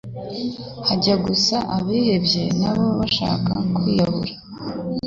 hajya 0.87 1.15
gusa 1.25 1.55
abihebye 1.75 2.43
nabo 2.59 2.87
bashaka 2.99 3.51
kwiyahura 3.75 4.33